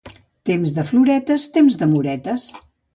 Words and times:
Temps 0.49 0.73
de 0.79 0.85
floretes, 0.89 1.47
temps 1.59 1.81
d'amoretes. 1.85 2.53